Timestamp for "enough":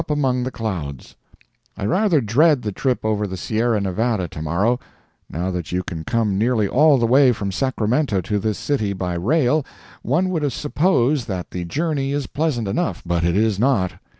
12.67-13.03